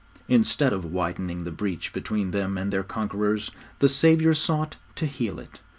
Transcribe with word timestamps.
Instead 0.27 0.73
of 0.73 0.83
widening 0.83 1.43
the 1.43 1.51
breach 1.51 1.93
between 1.93 2.31
them 2.31 2.57
and 2.57 2.73
their 2.73 2.81
conquerors, 2.81 3.51
the 3.77 3.87
Saviour 3.87 4.33
sought 4.33 4.77
to 4.95 5.05
heal 5.05 5.37
it. 5.39 5.59